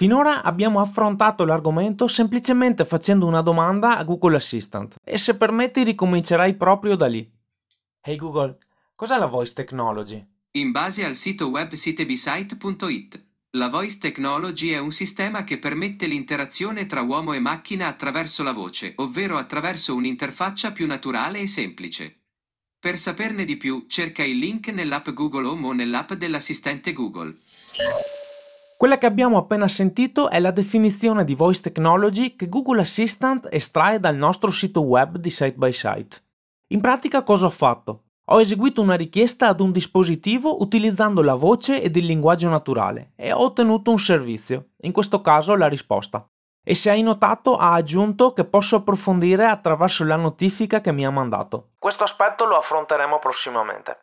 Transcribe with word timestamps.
Finora 0.00 0.42
abbiamo 0.42 0.80
affrontato 0.80 1.44
l'argomento 1.44 2.06
semplicemente 2.06 2.86
facendo 2.86 3.26
una 3.26 3.42
domanda 3.42 3.98
a 3.98 4.02
Google 4.02 4.36
Assistant 4.36 4.94
e 5.04 5.18
se 5.18 5.36
permetti 5.36 5.84
ricomincerai 5.84 6.54
proprio 6.54 6.96
da 6.96 7.06
lì. 7.06 7.30
Hey 8.00 8.16
Google, 8.16 8.56
cos'è 8.94 9.18
la 9.18 9.26
voice 9.26 9.52
technology? 9.52 10.26
In 10.52 10.70
base 10.70 11.04
al 11.04 11.16
sito 11.16 11.48
web 11.48 11.74
sitebisite.it, 11.74 13.26
la 13.50 13.68
Voice 13.68 13.98
Technology 13.98 14.70
è 14.70 14.78
un 14.78 14.90
sistema 14.90 15.44
che 15.44 15.58
permette 15.58 16.06
l'interazione 16.06 16.86
tra 16.86 17.02
uomo 17.02 17.34
e 17.34 17.38
macchina 17.38 17.86
attraverso 17.86 18.42
la 18.42 18.52
voce, 18.52 18.94
ovvero 18.96 19.36
attraverso 19.36 19.94
un'interfaccia 19.94 20.72
più 20.72 20.86
naturale 20.86 21.40
e 21.40 21.46
semplice. 21.46 22.20
Per 22.80 22.96
saperne 22.96 23.44
di 23.44 23.58
più, 23.58 23.84
cerca 23.86 24.24
il 24.24 24.38
link 24.38 24.68
nell'app 24.68 25.10
Google 25.10 25.46
Home 25.46 25.66
o 25.66 25.72
nell'app 25.72 26.14
dell'assistente 26.14 26.94
Google. 26.94 27.36
Quella 28.80 28.96
che 28.96 29.04
abbiamo 29.04 29.36
appena 29.36 29.68
sentito 29.68 30.30
è 30.30 30.40
la 30.40 30.52
definizione 30.52 31.22
di 31.24 31.34
voice 31.34 31.60
technology 31.60 32.34
che 32.34 32.48
Google 32.48 32.80
Assistant 32.80 33.46
estrae 33.50 34.00
dal 34.00 34.16
nostro 34.16 34.50
sito 34.50 34.80
web 34.80 35.18
di 35.18 35.28
Site 35.28 35.52
by 35.52 35.70
Site. 35.70 36.16
In 36.68 36.80
pratica 36.80 37.22
cosa 37.22 37.44
ho 37.44 37.50
fatto? 37.50 38.04
Ho 38.30 38.40
eseguito 38.40 38.80
una 38.80 38.94
richiesta 38.94 39.48
ad 39.48 39.60
un 39.60 39.70
dispositivo 39.70 40.62
utilizzando 40.62 41.20
la 41.20 41.34
voce 41.34 41.82
ed 41.82 41.94
il 41.94 42.06
linguaggio 42.06 42.48
naturale 42.48 43.12
e 43.16 43.34
ho 43.34 43.42
ottenuto 43.42 43.90
un 43.90 43.98
servizio, 43.98 44.68
in 44.80 44.92
questo 44.92 45.20
caso 45.20 45.54
la 45.56 45.68
risposta. 45.68 46.26
E 46.64 46.74
se 46.74 46.88
hai 46.88 47.02
notato 47.02 47.56
ha 47.56 47.74
aggiunto 47.74 48.32
che 48.32 48.46
posso 48.46 48.76
approfondire 48.76 49.44
attraverso 49.44 50.04
la 50.04 50.16
notifica 50.16 50.80
che 50.80 50.90
mi 50.90 51.04
ha 51.04 51.10
mandato. 51.10 51.72
Questo 51.78 52.04
aspetto 52.04 52.46
lo 52.46 52.56
affronteremo 52.56 53.18
prossimamente. 53.18 53.98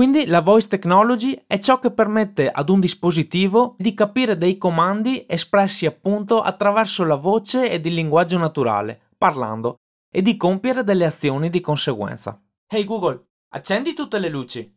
Quindi 0.00 0.24
la 0.24 0.40
voice 0.40 0.66
technology 0.66 1.38
è 1.46 1.58
ciò 1.58 1.78
che 1.78 1.90
permette 1.90 2.50
ad 2.50 2.70
un 2.70 2.80
dispositivo 2.80 3.74
di 3.76 3.92
capire 3.92 4.38
dei 4.38 4.56
comandi 4.56 5.26
espressi 5.28 5.84
appunto 5.84 6.40
attraverso 6.40 7.04
la 7.04 7.16
voce 7.16 7.70
ed 7.70 7.84
il 7.84 7.92
linguaggio 7.92 8.38
naturale, 8.38 9.10
parlando, 9.18 9.74
e 10.10 10.22
di 10.22 10.38
compiere 10.38 10.84
delle 10.84 11.04
azioni 11.04 11.50
di 11.50 11.60
conseguenza. 11.60 12.42
Hey 12.66 12.84
Google, 12.84 13.26
accendi 13.50 13.92
tutte 13.92 14.18
le 14.18 14.30
luci. 14.30 14.74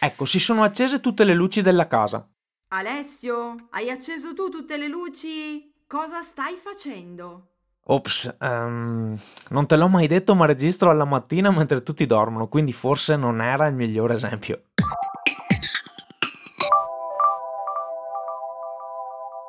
Ecco, 0.00 0.26
si 0.26 0.38
sono 0.38 0.64
accese 0.64 1.00
tutte 1.00 1.24
le 1.24 1.32
luci 1.32 1.62
della 1.62 1.86
casa. 1.86 2.30
Alessio, 2.72 3.68
hai 3.70 3.88
acceso 3.88 4.34
tu 4.34 4.50
tutte 4.50 4.76
le 4.76 4.88
luci? 4.88 5.72
Cosa 5.86 6.20
stai 6.20 6.58
facendo? 6.62 7.59
Ops, 7.86 8.36
ehm, 8.38 9.18
non 9.48 9.66
te 9.66 9.76
l'ho 9.76 9.88
mai 9.88 10.06
detto, 10.06 10.34
ma 10.34 10.46
registro 10.46 10.90
alla 10.90 11.04
mattina 11.04 11.50
mentre 11.50 11.82
tutti 11.82 12.06
dormono, 12.06 12.48
quindi 12.48 12.72
forse 12.72 13.16
non 13.16 13.40
era 13.40 13.66
il 13.66 13.74
migliore 13.74 14.14
esempio. 14.14 14.64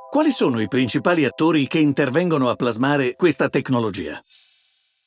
Quali 0.10 0.32
sono 0.32 0.60
i 0.60 0.68
principali 0.68 1.24
attori 1.24 1.68
che 1.68 1.80
intervengono 1.80 2.50
a 2.50 2.56
plasmare 2.56 3.16
questa 3.16 3.48
tecnologia? 3.48 4.20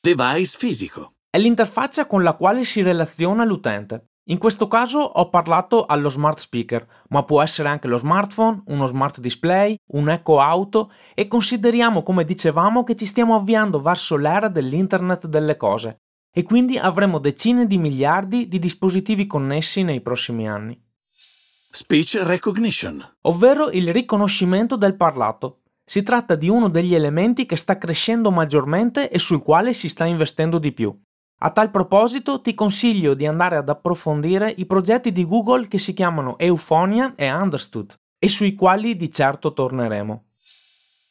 Device 0.01 0.57
fisico. 0.57 1.13
È 1.29 1.37
l'interfaccia 1.37 2.07
con 2.07 2.23
la 2.23 2.33
quale 2.33 2.63
si 2.63 2.81
relaziona 2.81 3.43
l'utente. 3.43 4.07
In 4.29 4.39
questo 4.39 4.67
caso 4.67 4.99
ho 4.99 5.29
parlato 5.29 5.85
allo 5.85 6.09
smart 6.09 6.39
speaker, 6.39 6.85
ma 7.09 7.23
può 7.23 7.43
essere 7.43 7.69
anche 7.69 7.87
lo 7.87 7.97
smartphone, 7.97 8.63
uno 8.67 8.87
smart 8.87 9.19
display, 9.19 9.75
un 9.89 10.09
eco 10.09 10.39
auto 10.39 10.91
e 11.13 11.27
consideriamo, 11.27 12.01
come 12.01 12.25
dicevamo, 12.25 12.83
che 12.83 12.95
ci 12.95 13.05
stiamo 13.05 13.35
avviando 13.35 13.79
verso 13.79 14.17
l'era 14.17 14.47
dell'Internet 14.47 15.27
delle 15.27 15.57
cose 15.57 15.99
e 16.37 16.41
quindi 16.41 16.77
avremo 16.79 17.19
decine 17.19 17.67
di 17.67 17.77
miliardi 17.77 18.47
di 18.47 18.57
dispositivi 18.57 19.27
connessi 19.27 19.83
nei 19.83 20.01
prossimi 20.01 20.49
anni. 20.49 20.81
Speech 21.07 22.19
recognition. 22.23 23.17
ovvero 23.21 23.69
il 23.69 23.93
riconoscimento 23.93 24.75
del 24.75 24.95
parlato. 24.95 25.61
Si 25.85 26.01
tratta 26.01 26.35
di 26.35 26.49
uno 26.49 26.69
degli 26.69 26.95
elementi 26.95 27.45
che 27.45 27.57
sta 27.57 27.77
crescendo 27.77 28.31
maggiormente 28.31 29.09
e 29.09 29.19
sul 29.19 29.43
quale 29.43 29.73
si 29.73 29.87
sta 29.87 30.05
investendo 30.05 30.57
di 30.57 30.71
più. 30.71 30.99
A 31.39 31.51
tal 31.51 31.69
proposito 31.69 32.39
ti 32.39 32.53
consiglio 32.53 33.13
di 33.13 33.25
andare 33.25 33.57
ad 33.57 33.67
approfondire 33.67 34.53
i 34.57 34.65
progetti 34.65 35.11
di 35.11 35.25
Google 35.25 35.67
che 35.67 35.77
si 35.77 35.93
chiamano 35.93 36.37
Euphonia 36.37 37.13
e 37.15 37.31
Understood 37.31 37.93
e 38.17 38.29
sui 38.29 38.55
quali 38.55 38.95
di 38.95 39.11
certo 39.11 39.53
torneremo, 39.53 40.23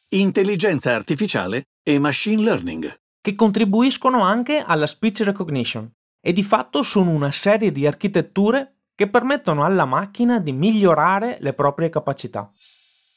Intelligenza 0.09 0.93
artificiale 0.93 1.65
e 1.83 1.99
machine 1.99 2.41
learning. 2.41 2.99
che 3.21 3.35
contribuiscono 3.35 4.21
anche 4.21 4.63
alla 4.65 4.85
speech 4.85 5.21
recognition 5.21 5.91
e 6.21 6.31
di 6.31 6.43
fatto 6.43 6.83
sono 6.83 7.09
una 7.09 7.31
serie 7.31 7.71
di 7.71 7.87
architetture 7.87 8.83
che 8.95 9.09
permettono 9.09 9.63
alla 9.63 9.85
macchina 9.85 10.39
di 10.39 10.51
migliorare 10.51 11.37
le 11.39 11.53
proprie 11.53 11.89
capacità. 11.89 12.49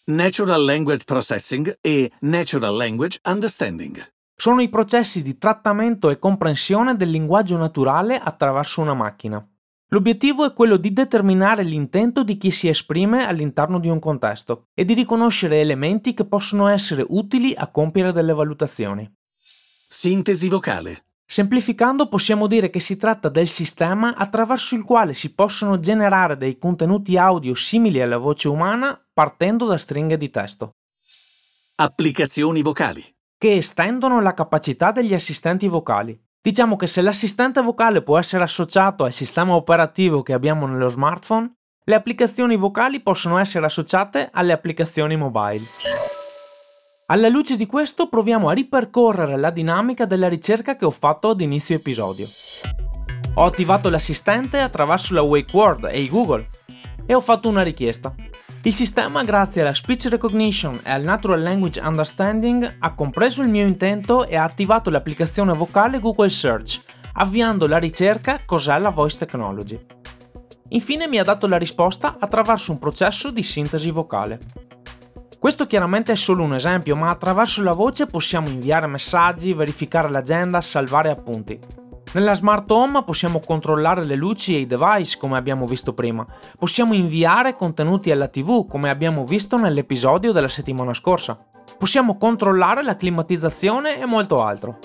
Natural 0.07 0.65
language 0.65 1.05
processing 1.05 1.79
e 1.81 2.11
natural 2.21 2.75
language 2.75 3.19
understanding. 3.25 4.03
Sono 4.41 4.61
i 4.61 4.69
processi 4.69 5.21
di 5.21 5.37
trattamento 5.37 6.11
e 6.11 6.21
comprensione 6.21 6.95
del 6.95 7.11
linguaggio 7.11 7.57
naturale 7.57 8.21
attraverso 8.21 8.81
una 8.81 8.95
macchina. 8.95 9.45
L'obiettivo 9.89 10.45
è 10.47 10.53
quello 10.53 10.77
di 10.77 10.93
determinare 10.93 11.65
l'intento 11.65 12.23
di 12.23 12.37
chi 12.37 12.53
si 12.53 12.69
esprime 12.69 13.27
all'interno 13.27 13.81
di 13.81 13.89
un 13.89 13.99
contesto 13.99 14.67
e 14.75 14.85
di 14.85 14.95
riconoscere 14.95 15.61
elementi 15.61 16.15
che 16.15 16.25
possono 16.25 16.69
essere 16.69 17.05
utili 17.09 17.53
a 17.57 17.67
compiere 17.67 18.13
delle 18.13 18.33
valutazioni. 18.33 19.11
Sintesi 19.35 20.49
vocale. 20.49 21.07
Semplificando 21.27 22.09
possiamo 22.09 22.47
dire 22.47 22.71
che 22.71 22.79
si 22.79 22.97
tratta 22.97 23.29
del 23.29 23.49
sistema 23.49 24.15
attraverso 24.15 24.77
il 24.77 24.85
quale 24.85 25.15
si 25.15 25.35
possono 25.35 25.81
generare 25.81 26.37
dei 26.37 26.59
contenuti 26.59 27.17
audio 27.17 27.55
simili 27.55 28.01
alla 28.01 28.19
voce 28.19 28.47
umana 28.47 29.05
partendo 29.13 29.67
da 29.67 29.79
stringhe 29.79 30.17
di 30.17 30.31
testo. 30.31 30.71
Applicazioni 31.75 32.63
vocali. 32.63 33.05
Che 33.39 33.55
estendono 33.55 34.21
la 34.21 34.35
capacità 34.35 34.91
degli 34.91 35.15
assistenti 35.15 35.69
vocali. 35.69 36.21
Diciamo 36.41 36.75
che 36.75 36.89
se 36.89 37.01
l'assistente 37.03 37.63
vocale 37.63 38.03
può 38.03 38.19
essere 38.19 38.43
associato 38.43 39.05
al 39.05 39.13
sistema 39.13 39.55
operativo 39.55 40.23
che 40.23 40.33
abbiamo 40.33 40.67
nello 40.67 40.89
smartphone, 40.89 41.53
le 41.85 41.95
applicazioni 41.95 42.57
vocali 42.57 43.01
possono 43.01 43.39
essere 43.39 43.65
associate 43.65 44.29
alle 44.33 44.53
applicazioni 44.53 45.17
mobile. 45.17 45.65
Alla 47.07 47.29
luce 47.29 47.55
di 47.55 47.65
questo 47.65 48.09
proviamo 48.09 48.49
a 48.49 48.55
ripercorrere 48.55 49.37
la 49.37 49.51
dinamica 49.51 50.05
della 50.05 50.29
ricerca 50.29 50.75
che 50.77 50.85
ho 50.85 50.91
fatto 50.91 51.31
ad 51.31 51.41
inizio 51.41 51.77
episodio. 51.77 52.27
Ho 53.35 53.45
attivato 53.45 53.89
l'assistente 53.89 54.59
attraverso 54.59 55.15
la 55.15 55.23
Wake 55.23 55.57
Word 55.57 55.89
e 55.93 56.09
Google 56.09 56.49
e 57.07 57.15
ho 57.15 57.21
fatto 57.21 57.49
una 57.49 57.63
richiesta. 57.63 58.13
Il 58.63 58.75
sistema, 58.75 59.23
grazie 59.23 59.63
alla 59.63 59.73
speech 59.73 60.09
recognition 60.09 60.81
e 60.83 60.91
al 60.91 61.03
natural 61.03 61.41
language 61.41 61.81
understanding, 61.81 62.77
ha 62.81 62.95
compreso 62.95 63.41
il 63.41 63.49
mio 63.49 63.65
intento 63.65 64.27
e 64.27 64.37
ha 64.37 64.43
attivato 64.43 64.91
l'applicazione 64.91 65.55
vocale 65.55 66.01
Google 66.01 66.29
Search, 66.29 66.83
avviando 67.15 67.69
la 67.69 67.79
ricerca 67.79 68.43
Cos'è 68.45 68.79
la 68.79 68.91
voice 68.91 69.17
technology. 69.17 69.79
Infine 70.71 71.07
mi 71.07 71.19
ha 71.19 71.25
dato 71.25 71.47
la 71.47 71.57
risposta 71.57 72.17
attraverso 72.19 72.73
un 72.73 72.79
processo 72.79 73.31
di 73.31 73.43
sintesi 73.43 73.91
vocale. 73.91 74.41
Questo 75.39 75.67
chiaramente 75.67 76.13
è 76.13 76.17
solo 76.17 76.43
un 76.43 76.55
esempio, 76.55 76.97
ma 76.97 77.11
attraverso 77.11 77.63
la 77.63 77.73
voce 77.73 78.07
possiamo 78.07 78.49
inviare 78.49 78.89
messaggi, 78.89 79.55
verificare 79.55 80.11
l'agenda, 80.11 80.61
salvare 80.61 81.11
appunti. 81.11 81.59
Nella 82.13 82.35
smart 82.35 82.71
home 82.71 83.05
possiamo 83.05 83.39
controllare 83.39 84.03
le 84.03 84.17
luci 84.17 84.55
e 84.55 84.61
i 84.61 84.67
device 84.67 85.19
come 85.19 85.37
abbiamo 85.37 85.67
visto 85.67 85.93
prima. 85.93 86.25
Possiamo 86.59 86.95
inviare 86.95 87.53
contenuti 87.53 88.11
alla 88.11 88.29
TV 88.29 88.67
come 88.67 88.89
abbiamo 88.89 89.27
visto 89.27 89.59
nell'episodio 89.59 90.33
della 90.33 90.49
settimana 90.49 90.95
scorsa. 90.95 91.37
Possiamo 91.77 92.17
controllare 92.17 92.83
la 92.83 92.97
climatizzazione 92.97 94.01
e 94.01 94.07
molto 94.07 94.43
altro. 94.43 94.79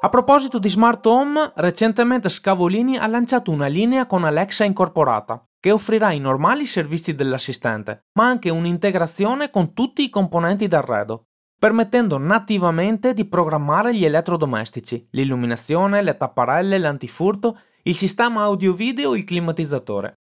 A 0.00 0.08
proposito 0.10 0.58
di 0.58 0.68
smart 0.68 1.04
home, 1.06 1.50
recentemente 1.56 2.28
Scavolini 2.28 2.98
ha 2.98 3.06
lanciato 3.06 3.50
una 3.50 3.66
linea 3.66 4.06
con 4.06 4.22
Alexa 4.22 4.64
incorporata, 4.64 5.44
che 5.58 5.72
offrirà 5.72 6.12
i 6.12 6.20
normali 6.20 6.66
servizi 6.66 7.14
dell'assistente, 7.14 8.04
ma 8.12 8.26
anche 8.26 8.50
un'integrazione 8.50 9.50
con 9.50 9.72
tutti 9.72 10.04
i 10.04 10.10
componenti 10.10 10.68
d'arredo, 10.68 11.27
permettendo 11.58 12.18
nativamente 12.18 13.12
di 13.12 13.26
programmare 13.26 13.94
gli 13.94 14.04
elettrodomestici, 14.04 15.08
l'illuminazione, 15.10 16.02
le 16.02 16.16
tapparelle, 16.16 16.78
l'antifurto, 16.78 17.58
il 17.82 17.96
sistema 17.96 18.42
audio-video 18.42 19.14
il 19.14 19.24
climatizzatore. 19.24 20.14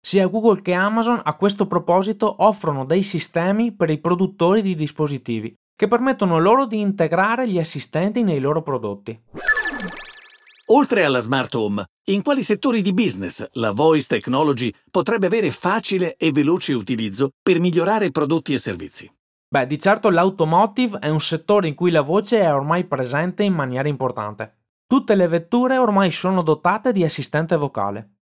Sia 0.00 0.26
Google 0.26 0.62
che 0.62 0.74
Amazon 0.74 1.20
a 1.22 1.34
questo 1.36 1.66
proposito 1.66 2.44
offrono 2.44 2.84
dei 2.84 3.02
sistemi 3.02 3.74
per 3.74 3.90
i 3.90 3.98
produttori 3.98 4.62
di 4.62 4.74
dispositivi 4.74 5.54
che 5.74 5.88
permettono 5.88 6.38
loro 6.38 6.66
di 6.66 6.80
integrare 6.80 7.48
gli 7.48 7.58
assistenti 7.58 8.22
nei 8.22 8.40
loro 8.40 8.62
prodotti. 8.62 9.18
Oltre 10.70 11.04
alla 11.04 11.20
smart 11.20 11.54
home, 11.54 11.84
in 12.10 12.22
quali 12.22 12.42
settori 12.42 12.82
di 12.82 12.92
business 12.92 13.46
la 13.52 13.70
voice 13.70 14.06
technology 14.06 14.74
potrebbe 14.90 15.26
avere 15.26 15.50
facile 15.50 16.16
e 16.16 16.30
veloce 16.30 16.74
utilizzo 16.74 17.30
per 17.40 17.60
migliorare 17.60 18.10
prodotti 18.10 18.54
e 18.54 18.58
servizi? 18.58 19.10
Beh, 19.50 19.66
di 19.66 19.78
certo 19.78 20.10
l'automotive 20.10 20.98
è 20.98 21.08
un 21.08 21.20
settore 21.20 21.68
in 21.68 21.74
cui 21.74 21.90
la 21.90 22.02
voce 22.02 22.40
è 22.40 22.52
ormai 22.52 22.84
presente 22.84 23.44
in 23.44 23.54
maniera 23.54 23.88
importante. 23.88 24.56
Tutte 24.86 25.14
le 25.14 25.26
vetture 25.26 25.78
ormai 25.78 26.10
sono 26.10 26.42
dotate 26.42 26.92
di 26.92 27.02
assistente 27.02 27.56
vocale. 27.56 28.16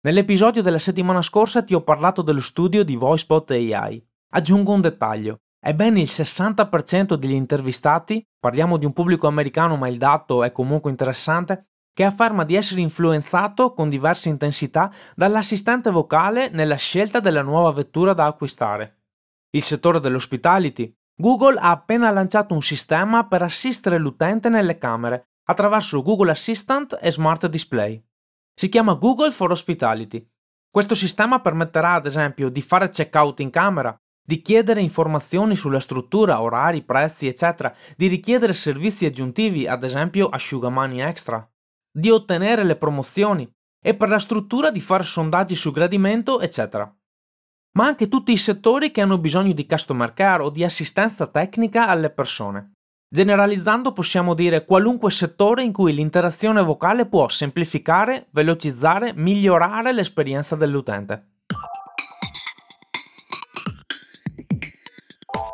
Nell'episodio 0.00 0.62
della 0.62 0.80
settimana 0.80 1.22
scorsa 1.22 1.62
ti 1.62 1.74
ho 1.74 1.82
parlato 1.82 2.22
dello 2.22 2.40
studio 2.40 2.82
di 2.82 2.96
VoiceBot 2.96 3.52
AI. 3.52 4.04
Aggiungo 4.32 4.72
un 4.72 4.80
dettaglio. 4.80 5.36
È 5.60 5.72
ben 5.74 5.96
il 5.96 6.08
60% 6.08 7.14
degli 7.14 7.32
intervistati, 7.32 8.20
parliamo 8.36 8.76
di 8.76 8.84
un 8.84 8.92
pubblico 8.92 9.28
americano 9.28 9.76
ma 9.76 9.86
il 9.86 9.96
dato 9.96 10.42
è 10.42 10.50
comunque 10.50 10.90
interessante, 10.90 11.68
che 11.94 12.02
afferma 12.02 12.42
di 12.44 12.56
essere 12.56 12.80
influenzato 12.80 13.74
con 13.74 13.88
diverse 13.88 14.28
intensità 14.28 14.92
dall'assistente 15.14 15.92
vocale 15.92 16.48
nella 16.48 16.74
scelta 16.74 17.20
della 17.20 17.42
nuova 17.42 17.70
vettura 17.70 18.12
da 18.12 18.26
acquistare. 18.26 19.03
Il 19.54 19.62
settore 19.62 20.00
dell'hospitality. 20.00 20.92
Google 21.16 21.58
ha 21.60 21.70
appena 21.70 22.10
lanciato 22.10 22.54
un 22.54 22.60
sistema 22.60 23.28
per 23.28 23.42
assistere 23.42 23.98
l'utente 23.98 24.48
nelle 24.48 24.78
camere 24.78 25.28
attraverso 25.44 26.02
Google 26.02 26.32
Assistant 26.32 26.98
e 27.00 27.12
Smart 27.12 27.46
Display. 27.46 28.04
Si 28.52 28.68
chiama 28.68 28.94
Google 28.94 29.30
for 29.30 29.52
Hospitality. 29.52 30.28
Questo 30.68 30.96
sistema 30.96 31.40
permetterà 31.40 31.92
ad 31.92 32.06
esempio 32.06 32.48
di 32.48 32.60
fare 32.62 32.88
checkout 32.88 33.38
in 33.40 33.50
camera, 33.50 33.96
di 34.26 34.40
chiedere 34.42 34.80
informazioni 34.80 35.54
sulla 35.54 35.78
struttura, 35.78 36.42
orari, 36.42 36.82
prezzi, 36.82 37.28
eccetera, 37.28 37.72
di 37.96 38.08
richiedere 38.08 38.54
servizi 38.54 39.06
aggiuntivi, 39.06 39.68
ad 39.68 39.84
esempio 39.84 40.28
asciugamani 40.30 41.00
extra 41.00 41.48
di 41.96 42.10
ottenere 42.10 42.64
le 42.64 42.74
promozioni 42.74 43.48
e 43.80 43.94
per 43.94 44.08
la 44.08 44.18
struttura 44.18 44.72
di 44.72 44.80
fare 44.80 45.04
sondaggi 45.04 45.54
su 45.54 45.70
gradimento, 45.70 46.40
eccetera. 46.40 46.92
Ma 47.76 47.86
anche 47.86 48.06
tutti 48.06 48.30
i 48.30 48.36
settori 48.36 48.92
che 48.92 49.00
hanno 49.00 49.18
bisogno 49.18 49.52
di 49.52 49.66
customer 49.66 50.12
care 50.14 50.44
o 50.44 50.50
di 50.50 50.62
assistenza 50.62 51.26
tecnica 51.26 51.88
alle 51.88 52.10
persone. 52.10 52.74
Generalizzando 53.08 53.92
possiamo 53.92 54.34
dire 54.34 54.64
qualunque 54.64 55.10
settore 55.10 55.64
in 55.64 55.72
cui 55.72 55.92
l'interazione 55.92 56.62
vocale 56.62 57.06
può 57.06 57.28
semplificare, 57.28 58.28
velocizzare, 58.30 59.12
migliorare 59.16 59.92
l'esperienza 59.92 60.54
dell'utente. 60.54 61.42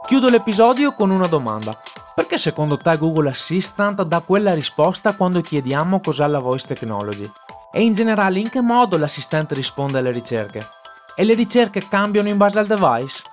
Chiudo 0.07 0.29
l'episodio 0.29 0.93
con 0.93 1.11
una 1.11 1.27
domanda. 1.27 1.79
Perché 2.15 2.37
secondo 2.37 2.77
te 2.77 2.99
Google 2.99 3.31
Assistant 3.31 4.03
dà 4.03 4.21
quella 4.21 4.53
risposta 4.53 5.15
quando 5.15 5.41
chiediamo 5.41 6.01
cos'è 6.01 6.27
la 6.27 6.39
voice 6.39 6.67
technology? 6.67 7.31
E 7.73 7.83
in 7.83 7.95
generale 7.95 8.41
in 8.41 8.51
che 8.51 8.61
modo 8.61 8.99
l'assistente 8.99 9.55
risponde 9.55 9.99
alle 9.99 10.11
ricerche? 10.11 10.80
E 11.21 11.25
le 11.25 11.35
ricerche 11.35 11.87
cambiano 11.87 12.31
in 12.31 12.39
base 12.39 12.59
al 12.59 12.67
device? 12.67 13.25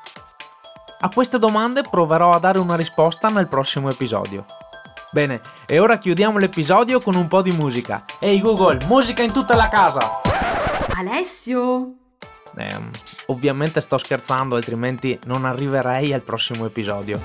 A 0.99 1.07
queste 1.07 1.39
domande 1.39 1.83
proverò 1.89 2.33
a 2.33 2.37
dare 2.37 2.59
una 2.59 2.75
risposta 2.75 3.29
nel 3.29 3.47
prossimo 3.47 3.89
episodio. 3.89 4.43
Bene, 5.09 5.39
e 5.65 5.79
ora 5.79 5.97
chiudiamo 5.97 6.37
l'episodio 6.37 6.99
con 6.99 7.15
un 7.15 7.29
po' 7.29 7.41
di 7.41 7.53
musica. 7.53 8.03
Ehi 8.19 8.41
Google, 8.41 8.83
musica 8.87 9.23
in 9.23 9.31
tutta 9.31 9.55
la 9.55 9.69
casa! 9.69 10.19
Alessio? 10.97 11.93
Eh, 12.57 12.77
ovviamente 13.27 13.79
sto 13.79 13.97
scherzando, 13.97 14.57
altrimenti 14.57 15.17
non 15.23 15.45
arriverei 15.45 16.11
al 16.11 16.23
prossimo 16.23 16.65
episodio. 16.65 17.21